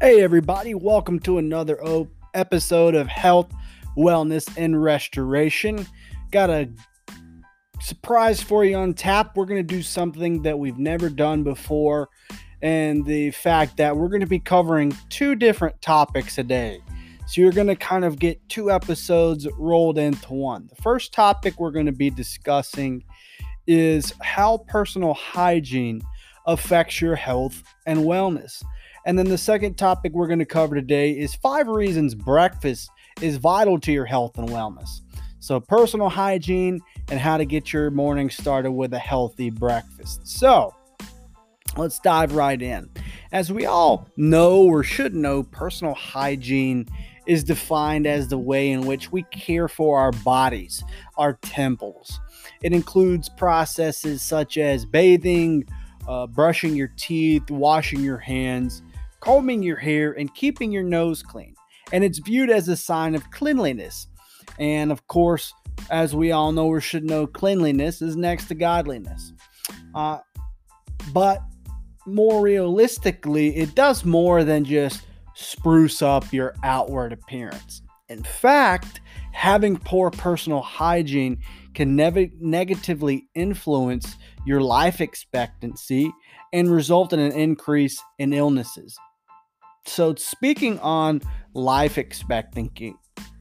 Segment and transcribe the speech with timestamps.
[0.00, 1.76] Hey, everybody, welcome to another
[2.32, 3.52] episode of Health,
[3.96, 5.84] Wellness, and Restoration.
[6.30, 6.70] Got a
[7.80, 9.36] surprise for you on tap.
[9.36, 12.10] We're going to do something that we've never done before,
[12.62, 16.80] and the fact that we're going to be covering two different topics a day.
[17.26, 20.68] So you're going to kind of get two episodes rolled into one.
[20.68, 23.02] The first topic we're going to be discussing
[23.66, 26.02] is how personal hygiene
[26.46, 28.62] affects your health and wellness.
[29.08, 32.90] And then the second topic we're going to cover today is five reasons breakfast
[33.22, 35.00] is vital to your health and wellness.
[35.40, 40.28] So, personal hygiene and how to get your morning started with a healthy breakfast.
[40.28, 40.74] So,
[41.78, 42.90] let's dive right in.
[43.32, 46.86] As we all know or should know, personal hygiene
[47.26, 50.84] is defined as the way in which we care for our bodies,
[51.16, 52.20] our temples.
[52.62, 55.64] It includes processes such as bathing,
[56.06, 58.82] uh, brushing your teeth, washing your hands,
[59.20, 61.54] combing your hair, and keeping your nose clean.
[61.92, 64.08] And it's viewed as a sign of cleanliness.
[64.58, 65.52] And of course,
[65.90, 69.32] as we all know or should know, cleanliness is next to godliness.
[69.94, 70.18] Uh,
[71.12, 71.42] but
[72.06, 75.02] more realistically, it does more than just
[75.34, 77.82] spruce up your outward appearance.
[78.08, 79.00] In fact,
[79.32, 81.38] having poor personal hygiene
[81.74, 86.10] can nev- negatively influence your life expectancy
[86.52, 88.98] and result in an increase in illnesses.
[89.88, 91.22] So, speaking on
[91.54, 92.94] life expectancy,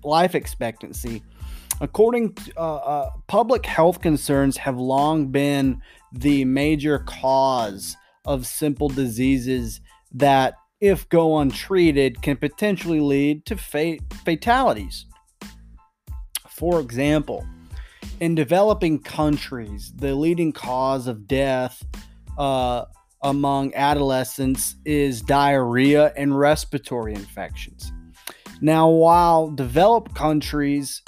[0.03, 1.21] life expectancy,
[1.81, 5.81] according to uh, uh, public health concerns, have long been
[6.13, 7.95] the major cause
[8.25, 9.81] of simple diseases
[10.13, 15.05] that, if go untreated, can potentially lead to fa- fatalities.
[16.49, 17.45] For example,
[18.19, 21.85] in developing countries, the leading cause of death
[22.37, 22.85] uh,
[23.21, 27.91] among adolescents is diarrhea and respiratory infections.
[28.61, 31.01] Now, while developed countries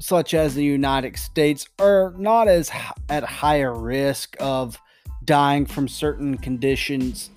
[0.00, 2.70] such as the United States are not as
[3.08, 4.78] at higher risk of
[5.24, 7.30] dying from certain conditions,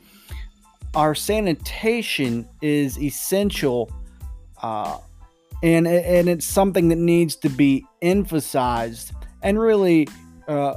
[0.94, 3.92] our sanitation is essential,
[4.62, 4.98] uh,
[5.64, 10.08] and and it's something that needs to be emphasized and really
[10.48, 10.76] uh,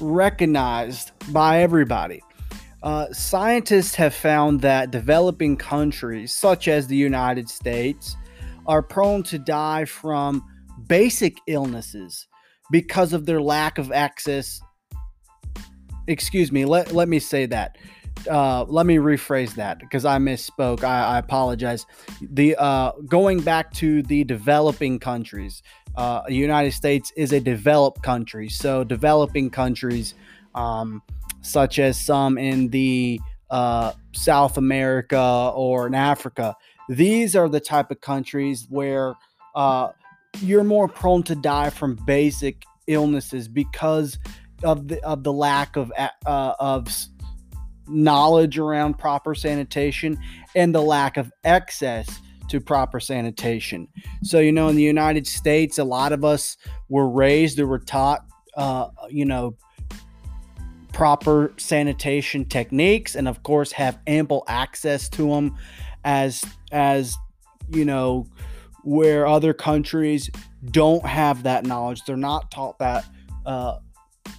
[0.00, 2.22] recognized by everybody.
[2.84, 8.14] Uh, scientists have found that developing countries, such as the United States,
[8.66, 10.44] are prone to die from
[10.86, 12.28] basic illnesses
[12.70, 14.60] because of their lack of access.
[16.08, 17.78] Excuse me, let, let me say that.
[18.30, 20.84] Uh, let me rephrase that because I misspoke.
[20.84, 21.86] I, I apologize.
[22.20, 25.62] The uh, going back to the developing countries,
[25.96, 30.14] uh, United States is a developed country, so developing countries,
[30.54, 31.00] um,
[31.44, 36.56] such as some in the uh, South America or in Africa,
[36.88, 39.14] these are the type of countries where
[39.54, 39.90] uh,
[40.40, 44.18] you're more prone to die from basic illnesses because
[44.62, 46.88] of the of the lack of uh, of
[47.86, 50.18] knowledge around proper sanitation
[50.54, 53.88] and the lack of access to proper sanitation.
[54.22, 56.56] So you know, in the United States, a lot of us
[56.88, 58.24] were raised or were taught,
[58.56, 59.56] uh, you know,
[60.94, 65.58] proper sanitation techniques, and of course, have ample access to them,
[66.04, 67.18] as as
[67.70, 68.26] you know
[68.84, 70.30] where other countries
[70.70, 72.02] don't have that knowledge.
[72.04, 73.04] They're not taught that
[73.44, 73.78] uh,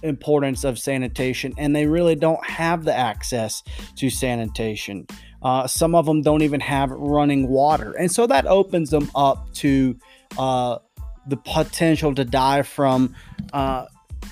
[0.02, 3.62] importance of sanitation, and they really don't have the access
[3.96, 5.06] to sanitation.
[5.42, 9.52] Uh, some of them don't even have running water, and so that opens them up
[9.54, 9.96] to
[10.38, 10.78] uh,
[11.26, 13.14] the potential to die from
[13.52, 13.84] uh,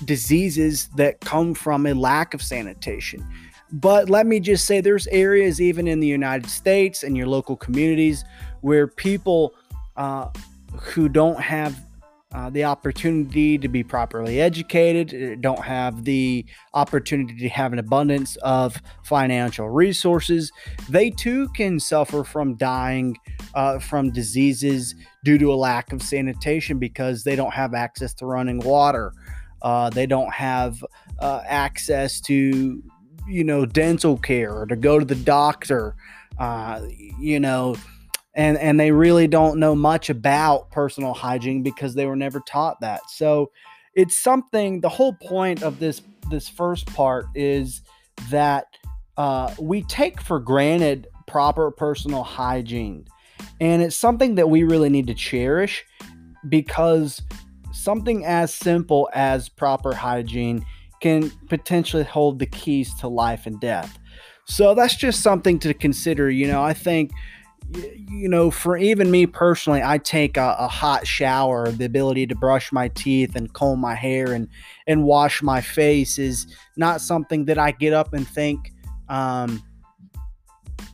[0.03, 3.25] diseases that come from a lack of sanitation.
[3.71, 7.55] But let me just say, there's areas even in the United States and your local
[7.55, 8.23] communities
[8.61, 9.53] where people
[9.97, 10.29] uh,
[10.79, 11.85] who don't have
[12.35, 17.79] uh, the opportunity to be properly educated, uh, don't have the opportunity to have an
[17.79, 20.51] abundance of financial resources,
[20.89, 23.15] they too can suffer from dying
[23.53, 28.25] uh, from diseases due to a lack of sanitation because they don't have access to
[28.25, 29.13] running water.
[29.65, 30.85] Uh, they don't have
[31.19, 32.83] uh, access to,
[33.27, 35.95] you know, dental care or to go to the doctor.
[37.19, 37.75] you know,
[38.35, 42.79] and and they really don't know much about personal hygiene because they were never taught
[42.81, 43.01] that.
[43.09, 43.51] So
[43.95, 44.81] it's something.
[44.81, 47.81] The whole point of this this first part is
[48.29, 48.67] that
[49.17, 53.07] uh, we take for granted proper personal hygiene,
[53.59, 55.83] and it's something that we really need to cherish
[56.49, 57.23] because
[57.75, 60.65] something as simple as proper hygiene
[61.01, 63.99] can potentially hold the keys to life and death.
[64.45, 66.29] So that's just something to consider.
[66.29, 67.11] You know, I think
[67.73, 71.71] you know, for even me personally, I take a, a, hot shower.
[71.71, 74.47] The ability to brush my teeth and comb my hair and
[74.87, 78.71] and wash my face is not something that I get up and think
[79.09, 79.63] um,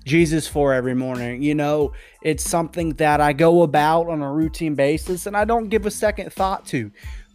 [0.06, 1.42] Jesus for every morning.
[1.42, 5.70] You know, it's something that I go about on a routine basis, and I don't
[5.70, 6.92] give a second thought to.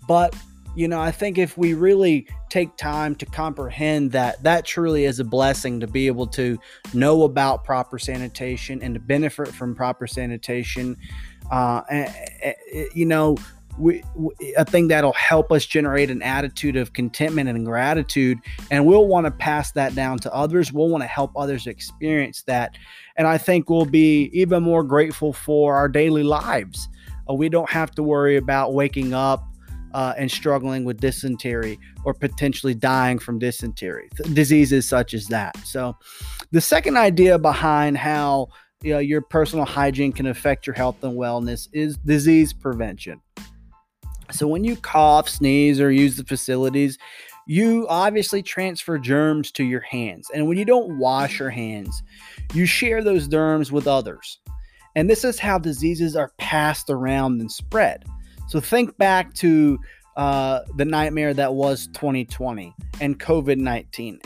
[0.09, 0.35] But
[0.77, 5.19] you know, I think if we really take time to comprehend that that truly is
[5.19, 6.59] a blessing to be able to
[6.93, 10.99] know about proper sanitation and to benefit from proper sanitation,
[11.51, 12.13] uh, eh,
[12.43, 13.39] eh, eh, you know,
[13.79, 14.03] we,
[14.57, 18.39] a thing that'll help us generate an attitude of contentment and gratitude
[18.71, 22.43] and we'll want to pass that down to others we'll want to help others experience
[22.43, 22.77] that
[23.17, 26.89] and i think we'll be even more grateful for our daily lives
[27.29, 29.45] uh, we don't have to worry about waking up
[29.95, 35.57] uh, and struggling with dysentery or potentially dying from dysentery, diseases such as that.
[35.65, 35.97] So,
[36.51, 38.49] the second idea behind how
[38.83, 43.21] you know, your personal hygiene can affect your health and wellness is disease prevention.
[44.31, 46.99] So, when you cough, sneeze, or use the facilities,
[47.47, 50.31] you obviously transfer germs to your hands.
[50.35, 52.03] And when you don't wash your hands,
[52.53, 54.41] you share those germs with others.
[54.97, 58.05] And this is how diseases are passed around and spread.
[58.49, 59.79] So think back to
[60.17, 64.21] uh, the nightmare that was 2020 and COVID 19.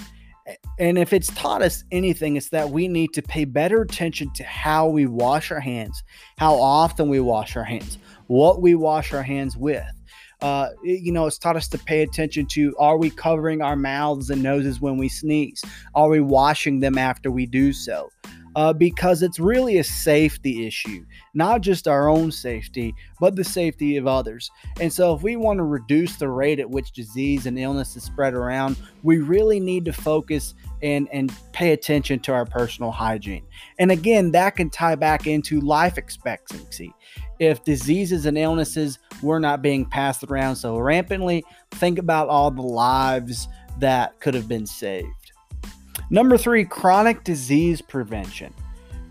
[0.79, 4.45] And if it's taught us anything, it's that we need to pay better attention to
[4.45, 6.03] how we wash our hands,
[6.39, 9.85] how often we wash our hands, what we wash our hands with.
[10.41, 14.31] Uh, you know, it's taught us to pay attention to are we covering our mouths
[14.31, 15.63] and noses when we sneeze?
[15.95, 18.11] Are we washing them after we do so?
[18.57, 21.05] Uh, because it's really a safety issue,
[21.35, 24.51] not just our own safety, but the safety of others.
[24.81, 28.03] And so, if we want to reduce the rate at which disease and illness is
[28.03, 33.47] spread around, we really need to focus and, and pay attention to our personal hygiene.
[33.79, 36.93] And again, that can tie back into life expectancy.
[37.39, 42.63] If diseases and illnesses were not being passed around so rampantly, think about all the
[42.63, 43.49] lives
[43.79, 45.09] that could have been saved.
[46.11, 48.53] Number three, chronic disease prevention.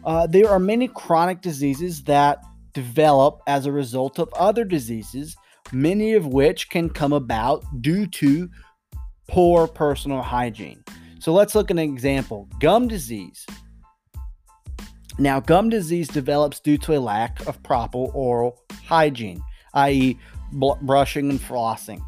[0.04, 2.44] Uh, there are many chronic diseases that
[2.74, 5.38] develop as a result of other diseases,
[5.72, 8.50] many of which can come about due to
[9.30, 10.84] poor personal hygiene.
[11.20, 13.46] So let's look at an example gum disease.
[15.18, 19.42] Now, gum disease develops due to a lack of proper oral hygiene,
[19.74, 20.18] i.e.,
[20.52, 22.02] bl- brushing and flossing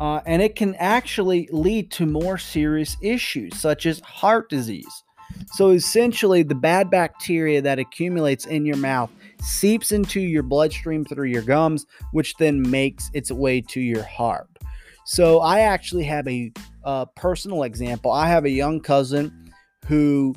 [0.00, 5.04] uh, and it can actually lead to more serious issues such as heart disease.
[5.52, 9.10] So essentially, the bad bacteria that accumulates in your mouth
[9.42, 14.48] seeps into your bloodstream through your gums, which then makes its way to your heart.
[15.04, 16.52] So I actually have a,
[16.84, 18.12] a personal example.
[18.12, 19.52] I have a young cousin
[19.86, 20.34] who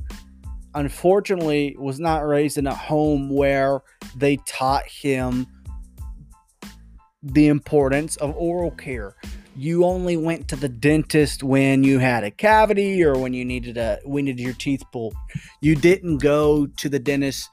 [0.75, 3.81] unfortunately was not raised in a home where
[4.15, 5.45] they taught him
[7.21, 9.15] the importance of oral care
[9.55, 13.77] you only went to the dentist when you had a cavity or when you needed
[13.77, 15.13] a we needed your teeth pulled.
[15.61, 17.49] You didn't go to the dentist,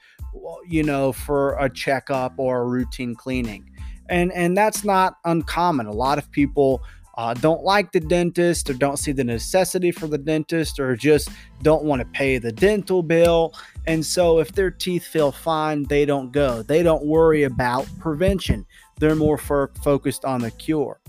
[0.67, 3.71] you know, for a checkup or a routine cleaning,
[4.09, 5.87] and and that's not uncommon.
[5.87, 6.83] A lot of people.
[7.17, 11.29] Uh, don't like the dentist or don't see the necessity for the dentist or just
[11.63, 13.53] don't want to pay the dental bill.
[13.89, 16.63] And so, if their teeth feel fine, they don't go.
[16.63, 18.65] They don't worry about prevention.
[19.01, 21.01] They're more focused on the cure.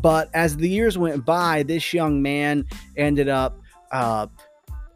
[0.00, 2.64] But as the years went by, this young man
[2.96, 4.26] ended up uh,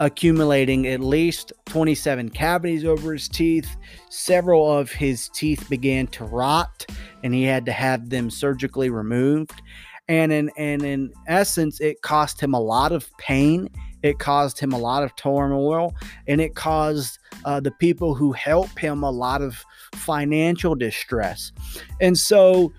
[0.00, 3.76] accumulating at least 27 cavities over his teeth.
[4.10, 6.86] Several of his teeth began to rot,
[7.22, 9.62] and he had to have them surgically removed.
[10.08, 13.68] And in, and in essence, it cost him a lot of pain.
[14.02, 15.94] It caused him a lot of turmoil,
[16.26, 21.52] and it caused uh, the people who help him a lot of financial distress.
[22.00, 22.72] And so,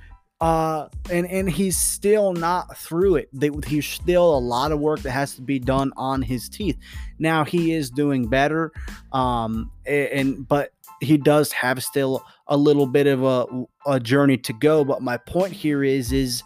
[0.43, 3.29] uh, and and he's still not through it.
[3.65, 6.77] He's still a lot of work that has to be done on his teeth.
[7.17, 8.73] Now he is doing better,
[9.13, 14.51] um, and but he does have still a little bit of a, a journey to
[14.51, 14.83] go.
[14.83, 16.43] But my point here is is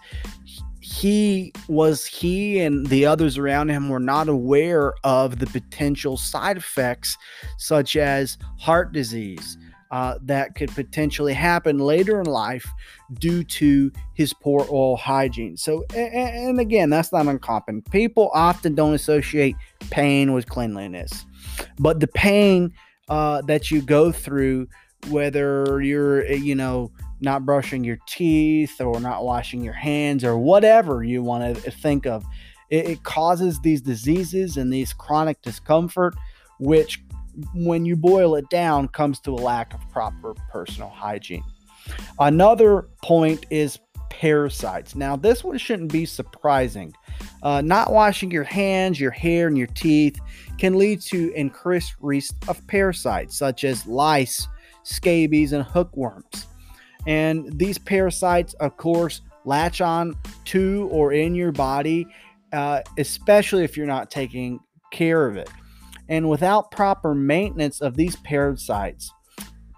[0.79, 6.57] he was he and the others around him were not aware of the potential side
[6.57, 7.17] effects
[7.57, 9.57] such as heart disease
[9.91, 12.67] uh, that could potentially happen later in life
[13.19, 15.57] due to his poor oral hygiene.
[15.57, 17.81] So, and again, that's not uncommon.
[17.83, 19.55] People often don't associate
[19.89, 21.25] pain with cleanliness,
[21.79, 22.73] but the pain
[23.09, 24.67] uh, that you go through,
[25.09, 26.91] whether you're, you know,
[27.21, 32.05] not brushing your teeth or not washing your hands or whatever you want to think
[32.05, 32.25] of,
[32.69, 36.15] It, it causes these diseases and these chronic discomfort,
[36.59, 37.01] which,
[37.53, 41.43] when you boil it down, comes to a lack of proper personal hygiene.
[42.19, 43.79] Another point is
[44.09, 44.95] parasites.
[44.95, 46.93] Now, this one shouldn't be surprising.
[47.43, 50.19] Uh, not washing your hands, your hair, and your teeth
[50.57, 54.47] can lead to increased risk of parasites such as lice,
[54.83, 56.47] scabies, and hookworms.
[57.05, 60.15] And these parasites, of course, latch on
[60.45, 62.07] to or in your body,
[62.51, 64.59] uh, especially if you're not taking
[64.91, 65.49] care of it.
[66.09, 69.11] And without proper maintenance of these parasites,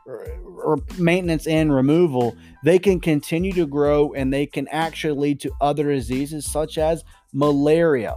[0.06, 5.52] or maintenance and removal, they can continue to grow and they can actually lead to
[5.62, 8.16] other diseases such as malaria.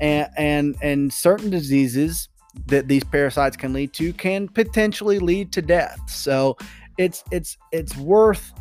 [0.00, 2.28] And and and certain diseases
[2.66, 5.98] that these parasites can lead to can potentially lead to death.
[6.08, 6.56] So
[6.98, 8.52] it's it's it's worth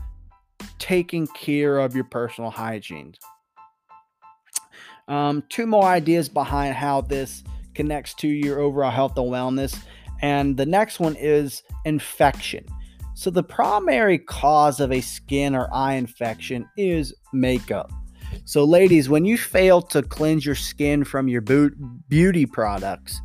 [0.78, 3.16] taking care of your personal hygiene.
[5.08, 7.44] Um, two more ideas behind how this
[7.76, 9.78] connects to your overall health and wellness.
[10.22, 12.66] And the next one is infection.
[13.16, 17.92] So, the primary cause of a skin or eye infection is makeup.
[18.46, 21.42] So, ladies, when you fail to cleanse your skin from your
[22.10, 23.22] beauty products,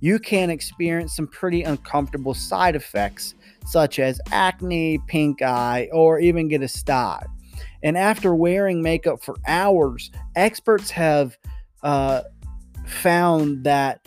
[0.00, 3.34] you can experience some pretty uncomfortable side effects
[3.66, 7.22] such as acne, pink eye, or even get a sty.
[7.82, 11.36] And after wearing makeup for hours, experts have
[11.82, 12.22] uh,
[12.90, 14.00] found that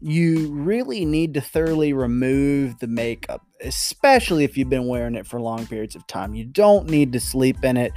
[0.00, 5.40] you really need to thoroughly remove the makeup, especially if you've been wearing it for
[5.40, 6.34] long periods of time.
[6.34, 7.92] You don't need to sleep in it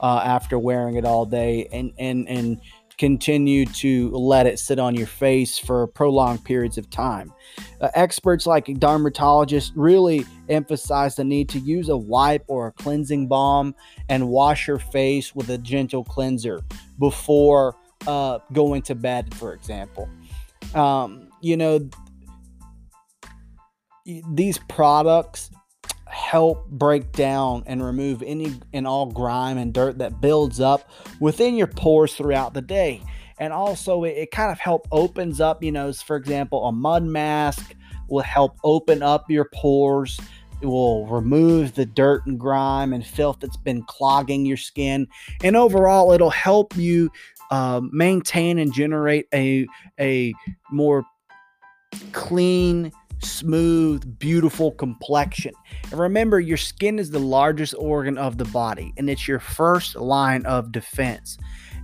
[0.00, 2.60] uh, after wearing it all day and and and
[2.98, 7.32] continue to let it sit on your face for prolonged periods of time.
[7.80, 13.26] Uh, experts like dermatologists really emphasize the need to use a wipe or a cleansing
[13.26, 13.74] balm
[14.08, 16.60] and wash your face with a gentle cleanser
[16.98, 17.74] before
[18.06, 20.08] uh, going to bed, for example.
[20.74, 21.88] Um, you know,
[24.04, 25.50] these products
[26.06, 30.90] help break down and remove any and all grime and dirt that builds up
[31.20, 33.02] within your pores throughout the day.
[33.38, 37.02] And also it, it, kind of help opens up you know for example a mud
[37.02, 37.74] mask
[38.08, 40.20] will help open up your pores.
[40.60, 45.08] It will remove the dirt and grime and filth that's been clogging your skin.
[45.42, 47.10] And overall it'll help you
[47.52, 49.66] uh, maintain and generate a
[50.00, 50.32] a
[50.70, 51.04] more
[52.12, 52.90] clean
[53.20, 55.52] smooth, beautiful complexion.
[55.90, 59.96] And remember, your skin is the largest organ of the body, and it's your first
[59.96, 61.36] line of defense.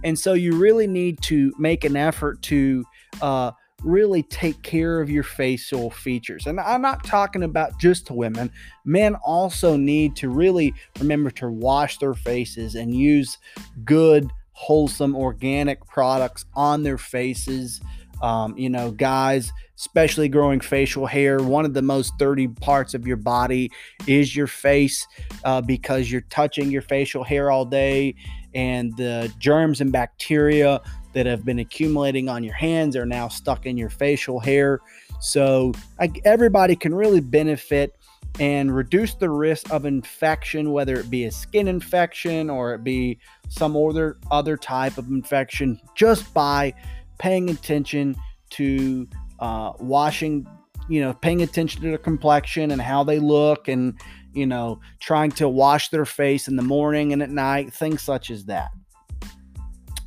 [0.02, 2.84] And so you really need to make an effort to
[3.20, 3.50] uh,
[3.82, 6.46] really take care of your facial features.
[6.46, 8.50] And I'm not talking about just women,
[8.84, 13.36] men also need to really remember to wash their faces and use
[13.84, 17.80] good, wholesome, organic products on their faces.
[18.20, 23.06] Um, you know, guys, especially growing facial hair, one of the most dirty parts of
[23.06, 23.70] your body
[24.08, 25.06] is your face
[25.44, 28.16] uh, because you're touching your facial hair all day,
[28.52, 30.80] and the germs and bacteria
[31.12, 34.80] that have been accumulating on your hands are now stuck in your facial hair.
[35.20, 37.94] So, I, everybody can really benefit
[38.40, 43.18] and reduce the risk of infection, whether it be a skin infection or it be
[43.48, 46.72] some other other type of infection, just by
[47.18, 48.16] paying attention
[48.50, 49.08] to
[49.40, 50.46] uh, washing,
[50.88, 53.98] you know, paying attention to their complexion and how they look, and
[54.32, 58.30] you know, trying to wash their face in the morning and at night, things such
[58.30, 58.70] as that.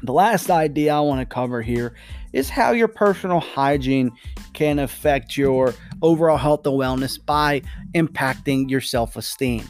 [0.03, 1.93] The last idea I want to cover here
[2.33, 4.11] is how your personal hygiene
[4.53, 7.61] can affect your overall health and wellness by
[7.93, 9.63] impacting your self esteem.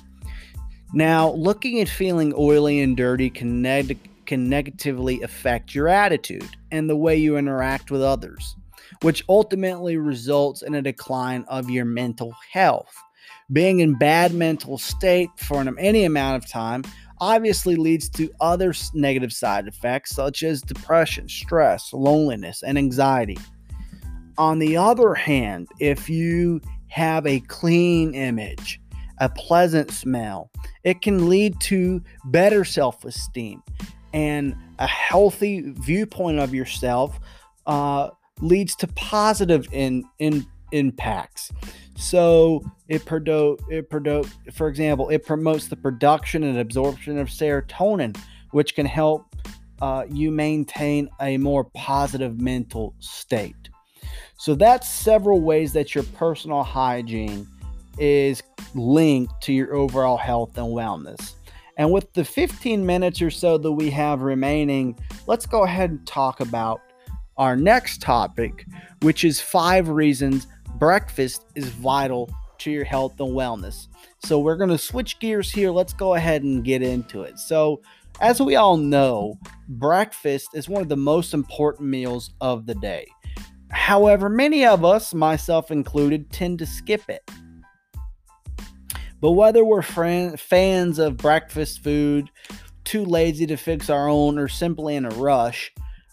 [0.93, 6.89] Now, looking at feeling oily and dirty can, neg- can negatively affect your attitude and
[6.89, 8.55] the way you interact with others,
[9.01, 12.93] which ultimately results in a decline of your mental health.
[13.51, 16.83] Being in bad mental state for any amount of time
[17.21, 23.37] obviously leads to other negative side effects such as depression, stress, loneliness, and anxiety.
[24.39, 28.81] On the other hand, if you have a clean image,
[29.19, 30.49] a pleasant smell,
[30.83, 33.61] it can lead to better self esteem
[34.13, 37.19] and a healthy viewpoint of yourself
[37.67, 38.09] uh,
[38.41, 41.51] leads to positive in, in impacts.
[42.01, 48.17] So it promote it promote for example, it promotes the production and absorption of serotonin,
[48.50, 49.36] which can help
[49.81, 53.70] uh, you maintain a more positive mental state.
[54.38, 57.48] So that's several ways that your personal hygiene
[58.00, 58.41] is
[58.74, 61.36] linked to your overall health and wellness.
[61.77, 66.08] And with the 15 minutes or so that we have remaining, let's go ahead and
[66.08, 66.81] talk about
[67.38, 68.65] our next topic,
[69.01, 70.48] which is five reasons
[70.81, 73.88] breakfast is vital to your health and wellness.
[74.25, 75.69] So we're going to switch gears here.
[75.69, 77.38] Let's go ahead and get into it.
[77.38, 77.83] So,
[78.19, 83.07] as we all know, breakfast is one of the most important meals of the day.
[83.69, 87.29] However, many of us, myself included, tend to skip it.
[89.21, 92.31] But whether we're friend, fans of breakfast food,
[92.85, 95.71] too lazy to fix our own, or simply in a rush,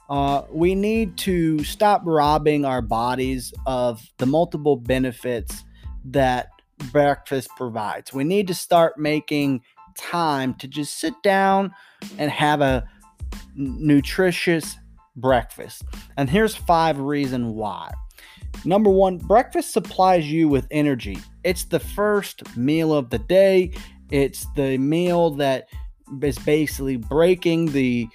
[0.09, 5.65] uh, we need to stop robbing our bodies of the multiple benefits
[6.05, 6.49] that
[6.93, 8.13] breakfast provides.
[8.13, 9.63] We need to start making
[9.99, 11.75] time to just sit down
[12.19, 12.89] and have a
[13.55, 14.77] nutritious
[15.17, 15.83] breakfast.
[16.17, 17.91] And here's five reasons why.
[18.65, 21.19] Number one, breakfast supplies you with energy.
[21.45, 23.73] It's the first meal of the day.
[24.11, 25.69] It's the meal that
[26.23, 28.09] is basically breaking the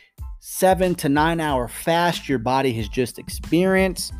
[0.45, 4.13] seven to nine hour fast your body has just experienced.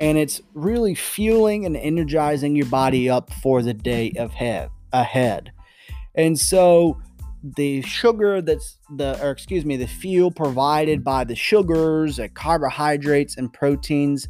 [0.00, 5.52] And it's really fueling and energizing your body up for the day of head, ahead.
[6.16, 7.00] And so
[7.42, 13.36] the sugar that's the or excuse me the fuel provided by the sugars and carbohydrates
[13.38, 14.28] and proteins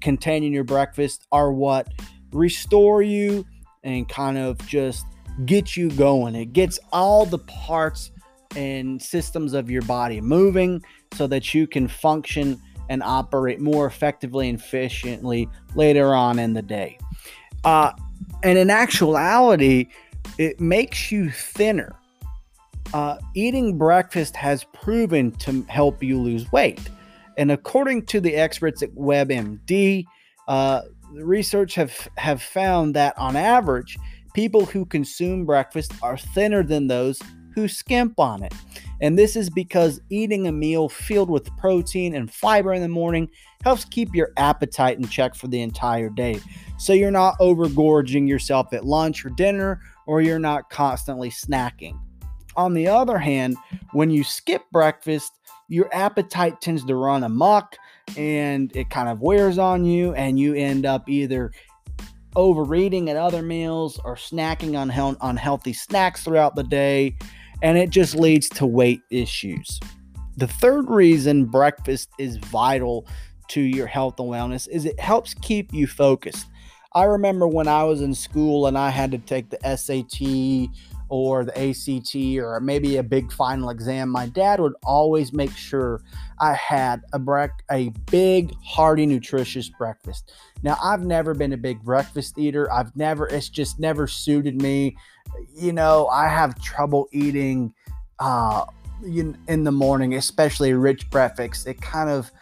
[0.00, 1.86] contained in your breakfast are what
[2.32, 3.46] restore you
[3.84, 5.06] and kind of just
[5.46, 8.10] get you going it gets all the parts
[8.56, 10.82] and systems of your body moving
[11.14, 16.62] so that you can function and operate more effectively and efficiently later on in the
[16.62, 16.98] day
[17.64, 17.92] uh,
[18.42, 19.86] and in actuality
[20.38, 21.96] it makes you thinner
[22.94, 26.80] uh, eating breakfast has proven to help you lose weight.
[27.38, 30.04] And according to the experts at WebMD,
[30.48, 30.82] uh,
[31.12, 33.96] research have, have found that on average,
[34.34, 37.20] people who consume breakfast are thinner than those
[37.54, 38.54] who skimp on it.
[39.00, 43.28] And this is because eating a meal filled with protein and fiber in the morning
[43.64, 46.40] helps keep your appetite in check for the entire day.
[46.78, 51.98] So you're not overgorging yourself at lunch or dinner, or you're not constantly snacking.
[52.56, 53.56] On the other hand,
[53.92, 55.32] when you skip breakfast,
[55.68, 57.76] your appetite tends to run amok
[58.16, 61.52] and it kind of wears on you, and you end up either
[62.34, 67.16] overeating at other meals or snacking on unhealthy snacks throughout the day,
[67.62, 69.80] and it just leads to weight issues.
[70.36, 73.06] The third reason breakfast is vital
[73.48, 76.46] to your health and wellness is it helps keep you focused.
[76.94, 80.68] I remember when I was in school and I had to take the SAT
[81.12, 86.00] or the ACT or maybe a big final exam, my dad would always make sure
[86.40, 90.32] I had a brec- a big, hearty, nutritious breakfast.
[90.62, 92.72] Now, I've never been a big breakfast eater.
[92.72, 94.96] I've never, it's just never suited me.
[95.54, 97.74] You know, I have trouble eating
[98.18, 98.64] uh,
[99.04, 101.66] in the morning, especially rich breakfast.
[101.66, 102.32] It kind of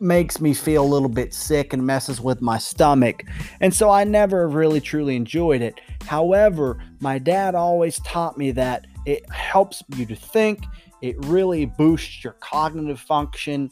[0.00, 3.24] makes me feel a little bit sick and messes with my stomach.
[3.60, 5.80] And so I never really truly enjoyed it.
[6.06, 10.64] However, my dad always taught me that it helps you to think,
[11.00, 13.70] it really boosts your cognitive function,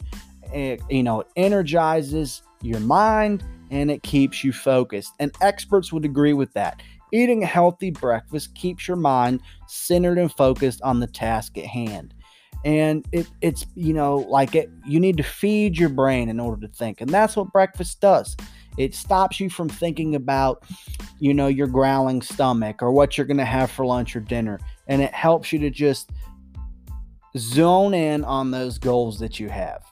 [0.53, 5.13] it, you know, it energizes your mind and it keeps you focused.
[5.19, 6.81] And experts would agree with that.
[7.13, 12.13] Eating a healthy breakfast keeps your mind centered and focused on the task at hand
[12.65, 16.65] and it, it's you know like it you need to feed your brain in order
[16.65, 18.35] to think and that's what breakfast does
[18.77, 20.63] it stops you from thinking about
[21.19, 24.59] you know your growling stomach or what you're going to have for lunch or dinner
[24.87, 26.11] and it helps you to just
[27.37, 29.83] zone in on those goals that you have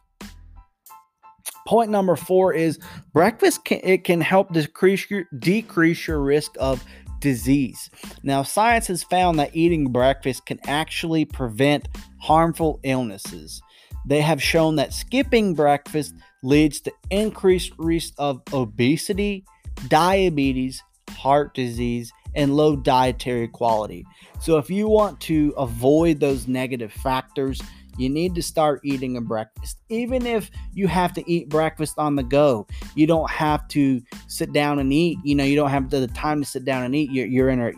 [1.67, 2.79] point number four is
[3.13, 6.83] breakfast can, it can help decrease your decrease your risk of
[7.25, 7.89] disease.
[8.21, 11.87] Now, science has found that eating breakfast can actually prevent
[12.25, 13.61] harmful illnesses.
[14.07, 19.45] They have shown that skipping breakfast leads to increased risk of obesity,
[19.89, 24.05] diabetes, heart disease, and low dietary quality.
[24.39, 27.61] So, if you want to avoid those negative factors,
[27.97, 29.79] you need to start eating a breakfast.
[29.89, 34.51] Even if you have to eat breakfast on the go, you don't have to sit
[34.51, 35.17] down and eat.
[35.23, 37.11] You know, you don't have the time to sit down and eat.
[37.11, 37.71] You're, you're in a,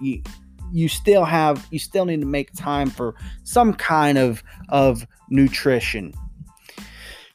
[0.71, 6.13] you, still have, you still need to make time for some kind of, of nutrition.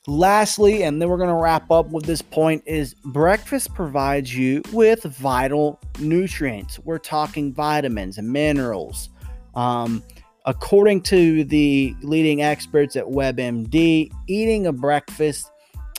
[0.07, 4.63] Lastly, and then we're going to wrap up with this point is breakfast provides you
[4.73, 6.79] with vital nutrients.
[6.81, 9.11] We're talking vitamins and minerals.
[9.55, 10.03] Um,
[10.45, 15.53] According to the leading experts at WebMD, eating a breakfast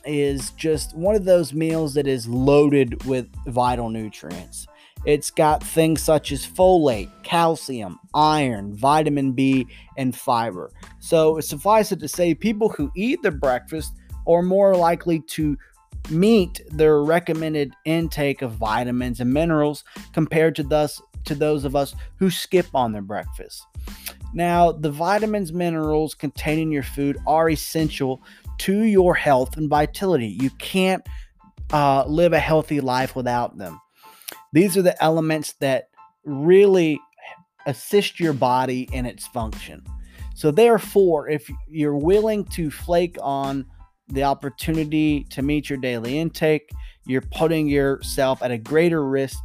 [0.05, 4.67] is just one of those meals that is loaded with vital nutrients.
[5.05, 10.71] It's got things such as folate, calcium, iron, vitamin B, and fiber.
[10.99, 13.93] So suffice it to say, people who eat their breakfast
[14.25, 15.57] are more likely to
[16.09, 21.95] meet their recommended intake of vitamins and minerals compared to thus to those of us
[22.17, 23.65] who skip on their breakfast.
[24.33, 28.21] Now, the vitamins, minerals contained in your food are essential
[28.59, 30.37] to your health and vitality.
[30.39, 31.05] You can't
[31.71, 33.79] uh, live a healthy life without them.
[34.53, 35.89] These are the elements that
[36.23, 36.99] really
[37.65, 39.83] assist your body in its function.
[40.35, 43.65] So, therefore, if you're willing to flake on
[44.07, 46.71] the opportunity to meet your daily intake,
[47.05, 49.37] you're putting yourself at a greater risk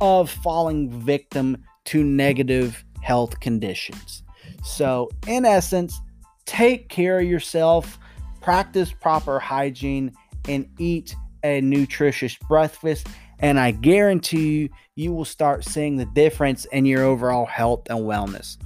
[0.00, 4.22] of falling victim to negative health conditions.
[4.64, 6.00] So, in essence,
[6.46, 7.98] take care of yourself,
[8.40, 10.12] practice proper hygiene,
[10.48, 13.06] and eat a nutritious breakfast.
[13.40, 18.00] And I guarantee you, you will start seeing the difference in your overall health and
[18.00, 18.56] wellness.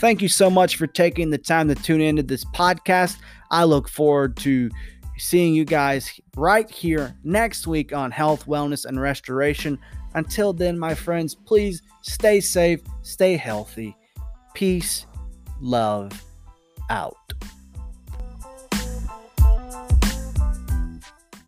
[0.00, 3.18] Thank you so much for taking the time to tune into this podcast.
[3.50, 4.70] I look forward to
[5.18, 9.78] seeing you guys right here next week on health, wellness, and restoration.
[10.14, 13.96] Until then, my friends, please stay safe, stay healthy.
[14.54, 15.06] Peace,
[15.60, 16.24] love,
[16.90, 17.32] out.